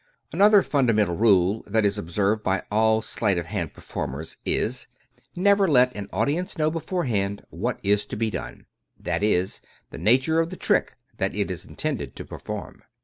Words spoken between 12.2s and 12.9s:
perform.